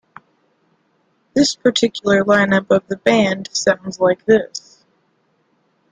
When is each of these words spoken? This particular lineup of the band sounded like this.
This 1.35 1.53
particular 1.55 2.23
lineup 2.25 2.75
of 2.75 2.87
the 2.87 2.97
band 2.97 3.49
sounded 3.53 3.99
like 3.99 4.25
this. 4.25 4.83